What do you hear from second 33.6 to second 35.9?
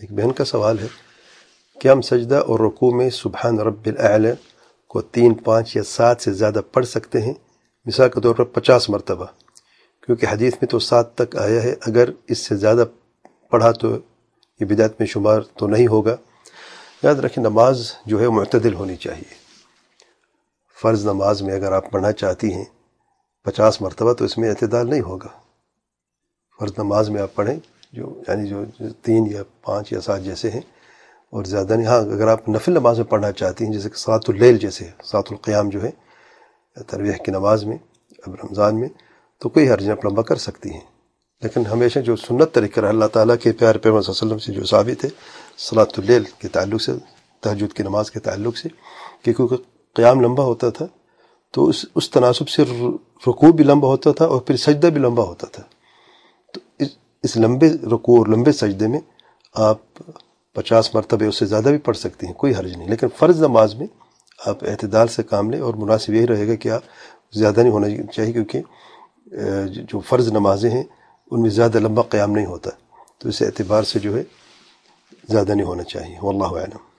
ہیں، جیسے کہ سات اللیل جیسے سات القیام جو ہے،